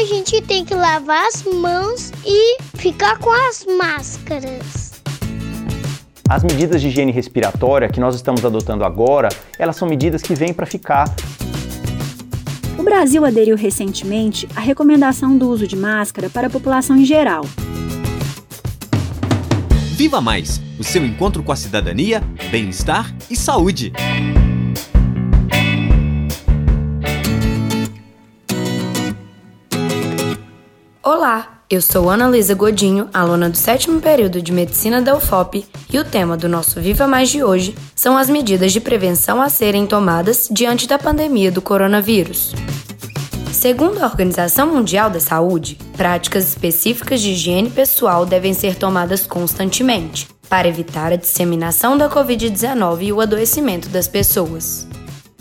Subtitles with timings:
[0.00, 4.92] a gente tem que lavar as mãos e ficar com as máscaras.
[6.26, 9.28] As medidas de higiene respiratória que nós estamos adotando agora,
[9.58, 11.14] elas são medidas que vêm para ficar.
[12.78, 17.44] O Brasil aderiu recentemente à recomendação do uso de máscara para a população em geral.
[19.96, 23.92] Viva Mais o seu encontro com a cidadania, bem-estar e saúde.
[31.12, 35.98] Olá, eu sou Ana Luísa Godinho, aluna do sétimo período de Medicina da UFOP, e
[35.98, 39.88] o tema do nosso Viva Mais de hoje são as medidas de prevenção a serem
[39.88, 42.54] tomadas diante da pandemia do coronavírus.
[43.52, 50.28] Segundo a Organização Mundial da Saúde, práticas específicas de higiene pessoal devem ser tomadas constantemente
[50.48, 54.86] para evitar a disseminação da Covid-19 e o adoecimento das pessoas.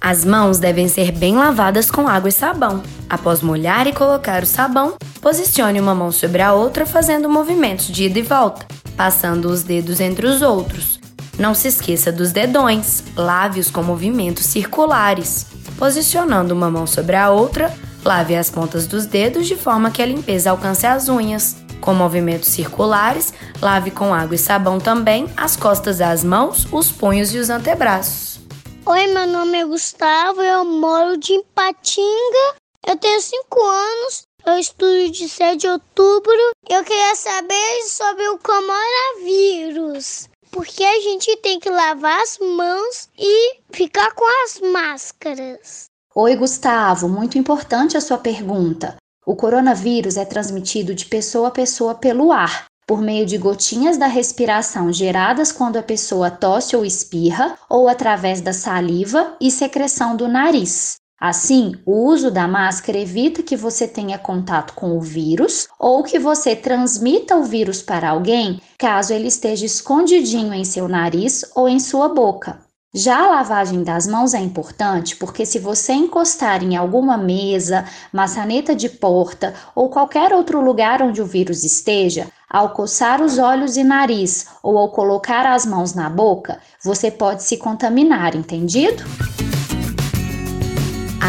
[0.00, 2.82] As mãos devem ser bem lavadas com água e sabão.
[3.08, 8.04] Após molhar e colocar o sabão, posicione uma mão sobre a outra fazendo movimentos de
[8.04, 11.00] ida e volta, passando os dedos entre os outros.
[11.38, 15.46] Não se esqueça dos dedões, lave-os com movimentos circulares.
[15.78, 20.06] Posicionando uma mão sobre a outra, Lave as pontas dos dedos de forma que a
[20.06, 21.56] limpeza alcance as unhas.
[21.80, 27.34] Com movimentos circulares, lave com água e sabão também as costas das mãos, os punhos
[27.34, 28.40] e os antebraços.
[28.84, 32.56] Oi, meu nome é Gustavo, eu moro de Ipatinga,
[32.86, 36.32] eu tenho 5 anos, eu estudo de 7 de outubro.
[36.68, 40.28] Eu queria saber sobre o coronavírus.
[40.50, 45.86] Porque a gente tem que lavar as mãos e ficar com as máscaras.
[46.14, 48.96] Oi, Gustavo, muito importante a sua pergunta.
[49.24, 54.06] O coronavírus é transmitido de pessoa a pessoa pelo ar, por meio de gotinhas da
[54.06, 60.28] respiração geradas quando a pessoa tosse ou espirra, ou através da saliva e secreção do
[60.28, 60.96] nariz.
[61.24, 66.18] Assim, o uso da máscara evita que você tenha contato com o vírus ou que
[66.18, 71.78] você transmita o vírus para alguém caso ele esteja escondidinho em seu nariz ou em
[71.78, 72.58] sua boca.
[72.92, 78.74] Já a lavagem das mãos é importante porque, se você encostar em alguma mesa, maçaneta
[78.74, 83.84] de porta ou qualquer outro lugar onde o vírus esteja, ao coçar os olhos e
[83.84, 89.04] nariz ou ao colocar as mãos na boca, você pode se contaminar, entendido?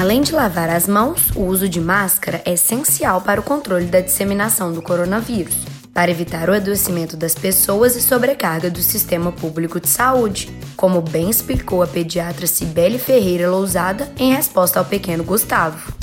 [0.03, 4.01] Além de lavar as mãos, o uso de máscara é essencial para o controle da
[4.01, 5.55] disseminação do coronavírus
[5.93, 11.29] para evitar o adoecimento das pessoas e sobrecarga do sistema público de saúde, como bem
[11.29, 15.93] explicou a pediatra Cibele Ferreira Lousada em resposta ao pequeno Gustavo.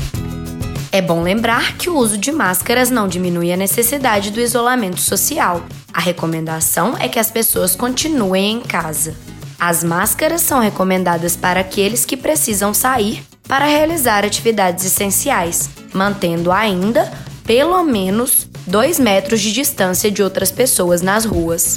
[0.90, 5.62] É bom lembrar que o uso de máscaras não diminui a necessidade do isolamento social.
[5.92, 9.14] A recomendação é que as pessoas continuem em casa.
[9.58, 17.12] As máscaras são recomendadas para aqueles que precisam sair para realizar atividades essenciais, mantendo ainda,
[17.44, 21.76] pelo menos, 2 metros de distância de outras pessoas nas ruas.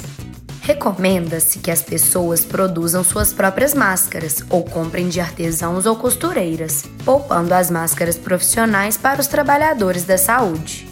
[0.62, 7.52] Recomenda-se que as pessoas produzam suas próprias máscaras ou comprem de artesãos ou costureiras, poupando
[7.52, 10.88] as máscaras profissionais para os trabalhadores da saúde.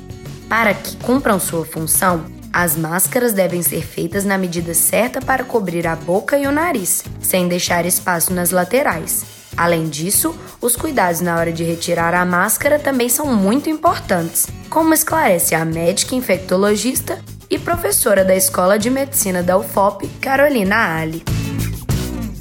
[0.49, 5.87] Para que cumpram sua função, as máscaras devem ser feitas na medida certa para cobrir
[5.87, 9.41] a boca e o nariz, sem deixar espaço nas laterais.
[9.56, 14.94] Além disso, os cuidados na hora de retirar a máscara também são muito importantes, como
[14.94, 21.22] esclarece a médica infectologista e professora da Escola de Medicina da UFOP, Carolina Ali.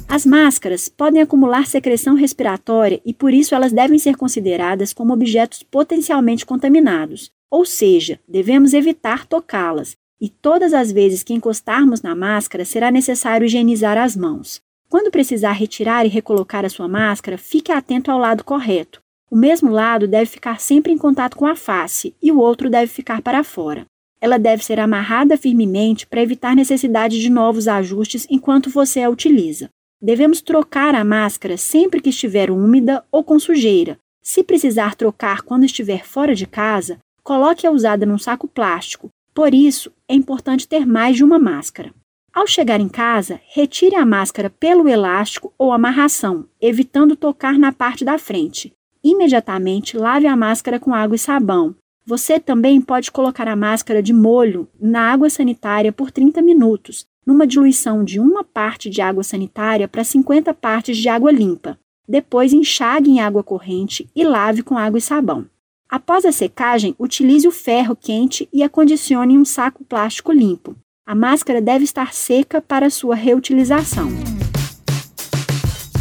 [0.08, 5.62] As máscaras podem acumular secreção respiratória e por isso elas devem ser consideradas como objetos
[5.62, 12.64] potencialmente contaminados, ou seja, devemos evitar tocá-las, e todas as vezes que encostarmos na máscara
[12.64, 14.60] será necessário higienizar as mãos.
[14.92, 19.00] Quando precisar retirar e recolocar a sua máscara, fique atento ao lado correto.
[19.30, 22.92] O mesmo lado deve ficar sempre em contato com a face e o outro deve
[22.92, 23.86] ficar para fora.
[24.20, 29.70] Ela deve ser amarrada firmemente para evitar necessidade de novos ajustes enquanto você a utiliza.
[29.98, 33.96] Devemos trocar a máscara sempre que estiver úmida ou com sujeira.
[34.22, 39.08] Se precisar trocar quando estiver fora de casa, coloque-a usada num saco plástico.
[39.32, 41.94] Por isso, é importante ter mais de uma máscara.
[42.34, 48.06] Ao chegar em casa, retire a máscara pelo elástico ou amarração, evitando tocar na parte
[48.06, 48.72] da frente.
[49.04, 51.74] Imediatamente lave a máscara com água e sabão.
[52.06, 57.46] Você também pode colocar a máscara de molho na água sanitária por 30 minutos, numa
[57.46, 61.78] diluição de uma parte de água sanitária para 50 partes de água limpa.
[62.08, 65.46] Depois enxague em água corrente e lave com água e sabão.
[65.86, 70.74] Após a secagem, utilize o ferro quente e acondicione em um saco plástico limpo.
[71.04, 74.08] A máscara deve estar seca para sua reutilização.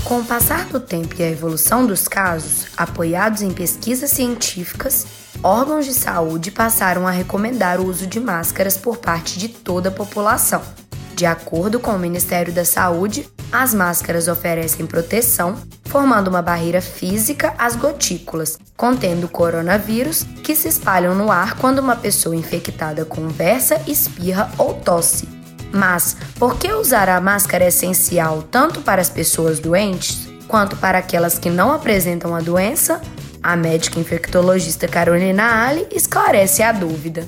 [0.03, 5.07] Com o passar do tempo e a evolução dos casos, apoiados em pesquisas científicas,
[5.41, 9.91] órgãos de saúde passaram a recomendar o uso de máscaras por parte de toda a
[9.91, 10.61] população.
[11.15, 17.53] De acordo com o Ministério da Saúde, as máscaras oferecem proteção, formando uma barreira física
[17.57, 24.49] às gotículas, contendo coronavírus que se espalham no ar quando uma pessoa infectada conversa, espirra
[24.57, 25.27] ou tosse.
[25.73, 30.97] Mas por que usar a máscara é essencial tanto para as pessoas doentes quanto para
[30.97, 33.01] aquelas que não apresentam a doença?
[33.43, 37.27] A médica infectologista Carolina Ali esclarece a dúvida.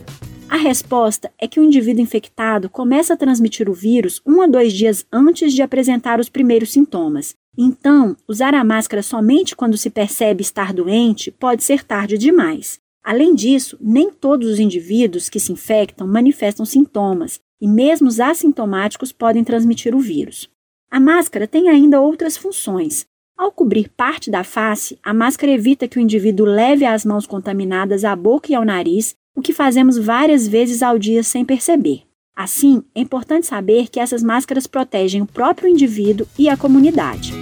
[0.53, 4.71] A resposta é que o indivíduo infectado começa a transmitir o vírus um a dois
[4.71, 7.33] dias antes de apresentar os primeiros sintomas.
[7.57, 12.79] Então, usar a máscara somente quando se percebe estar doente pode ser tarde demais.
[13.03, 19.11] Além disso, nem todos os indivíduos que se infectam manifestam sintomas, e mesmo os assintomáticos
[19.11, 20.47] podem transmitir o vírus.
[20.87, 23.07] A máscara tem ainda outras funções.
[23.35, 28.05] Ao cobrir parte da face, a máscara evita que o indivíduo leve as mãos contaminadas
[28.05, 32.03] à boca e ao nariz o que fazemos várias vezes ao dia sem perceber.
[32.35, 37.33] Assim, é importante saber que essas máscaras protegem o próprio indivíduo e a comunidade.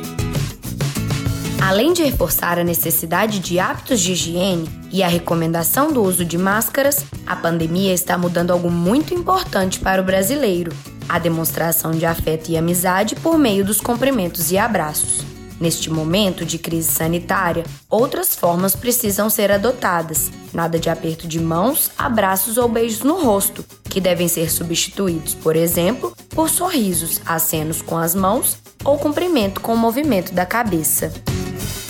[1.62, 6.38] Além de reforçar a necessidade de hábitos de higiene e a recomendação do uso de
[6.38, 10.74] máscaras, a pandemia está mudando algo muito importante para o brasileiro:
[11.08, 15.31] a demonstração de afeto e amizade por meio dos cumprimentos e abraços.
[15.62, 20.32] Neste momento de crise sanitária, outras formas precisam ser adotadas.
[20.52, 25.56] Nada de aperto de mãos, abraços ou beijos no rosto, que devem ser substituídos, por
[25.56, 31.14] exemplo, por sorrisos, acenos com as mãos ou cumprimento com o movimento da cabeça.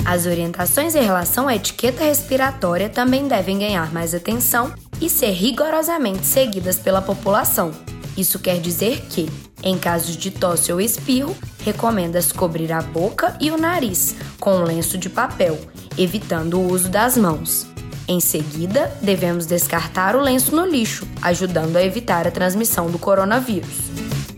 [0.04, 6.26] As orientações em relação à etiqueta respiratória também devem ganhar mais atenção e ser rigorosamente
[6.26, 7.72] seguidas pela população.
[8.18, 9.30] Isso quer dizer que,
[9.64, 11.34] em casos de tosse ou espirro,
[11.64, 15.60] recomenda-se cobrir a boca e o nariz com um lenço de papel,
[15.98, 17.68] evitando o uso das mãos.
[18.08, 23.90] Em seguida, devemos descartar o lenço no lixo, ajudando a evitar a transmissão do coronavírus.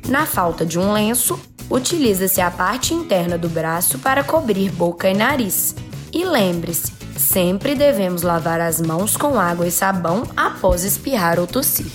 [0.08, 1.40] Na falta de um lenço,
[1.70, 5.76] utiliza-se a parte interna do braço para cobrir boca e nariz.
[6.12, 11.88] E lembre-se, sempre devemos lavar as mãos com água e sabão após espirrar ou tossir.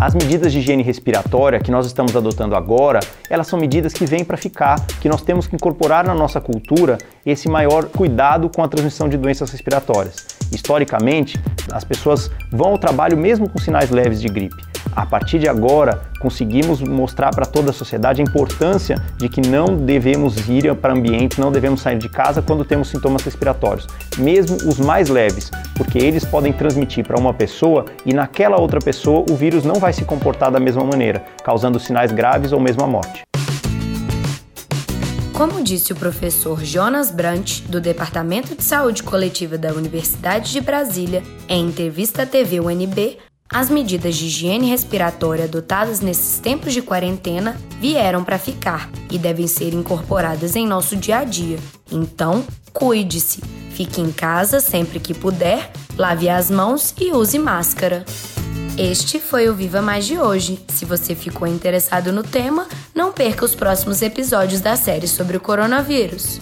[0.00, 2.98] As medidas de higiene respiratória que nós estamos adotando agora,
[3.30, 6.98] elas são medidas que vêm para ficar, que nós temos que incorporar na nossa cultura
[7.24, 10.16] esse maior cuidado com a transmissão de doenças respiratórias.
[10.52, 11.40] Historicamente,
[11.72, 14.56] as pessoas vão ao trabalho mesmo com sinais leves de gripe.
[14.96, 19.76] A partir de agora, conseguimos mostrar para toda a sociedade a importância de que não
[19.76, 24.78] devemos ir para ambientes, não devemos sair de casa quando temos sintomas respiratórios, mesmo os
[24.78, 29.64] mais leves, porque eles podem transmitir para uma pessoa e naquela outra pessoa o vírus
[29.64, 33.22] não vai se comportar da mesma maneira, causando sinais graves ou mesmo a morte.
[35.32, 41.24] Como disse o professor Jonas Brant, do Departamento de Saúde Coletiva da Universidade de Brasília,
[41.48, 43.18] em entrevista à TV UNB,
[43.50, 49.46] as medidas de higiene respiratória adotadas nesses tempos de quarentena vieram para ficar e devem
[49.46, 51.58] ser incorporadas em nosso dia a dia.
[51.90, 58.04] Então, cuide-se, fique em casa sempre que puder, lave as mãos e use máscara.
[58.76, 60.58] Este foi o Viva Mais de hoje.
[60.68, 65.40] Se você ficou interessado no tema, não perca os próximos episódios da série sobre o
[65.40, 66.40] coronavírus.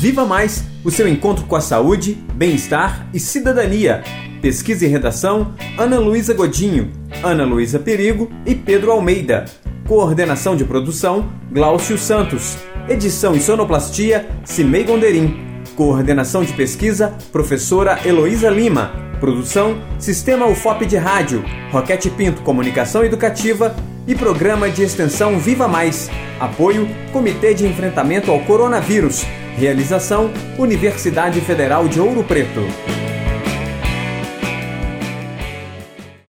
[0.01, 4.03] Viva Mais, o seu encontro com a saúde, bem-estar e cidadania.
[4.41, 6.91] Pesquisa e redação: Ana Luísa Godinho,
[7.23, 9.45] Ana Luísa Perigo e Pedro Almeida.
[9.87, 12.57] Coordenação de produção: Glaucio Santos.
[12.87, 15.63] Edição e sonoplastia: Cimei Gonderim.
[15.75, 18.91] Coordenação de pesquisa: Professora Heloísa Lima.
[19.19, 23.75] Produção: Sistema UFOP de Rádio, Roquete Pinto Comunicação Educativa
[24.07, 26.09] e Programa de Extensão Viva Mais.
[26.39, 29.25] Apoio: Comitê de Enfrentamento ao Coronavírus.
[29.57, 32.61] Realização: Universidade Federal de Ouro Preto.